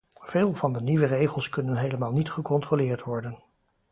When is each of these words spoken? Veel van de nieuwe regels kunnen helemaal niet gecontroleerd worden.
Veel 0.21 0.53
van 0.53 0.73
de 0.73 0.81
nieuwe 0.81 1.05
regels 1.05 1.49
kunnen 1.49 1.75
helemaal 1.77 2.11
niet 2.13 2.31
gecontroleerd 2.31 3.03
worden. 3.03 3.37